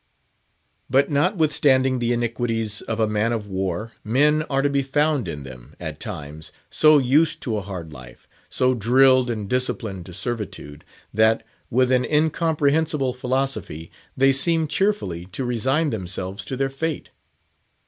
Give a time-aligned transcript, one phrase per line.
[0.89, 5.43] But notwithstanding the iniquities of a man of war, men are to be found in
[5.43, 10.83] them, at times, so used to a hard life; so drilled and disciplined to servitude,
[11.13, 17.11] that, with an incomprehensible philosophy, they seem cheerfully to resign themselves to their fate.